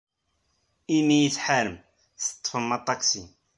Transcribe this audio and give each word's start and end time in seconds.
Imi 0.97 1.15
ay 1.19 1.29
tḥarem, 1.35 1.77
teḍḍfem 2.23 2.69
aṭaksi. 2.77 3.23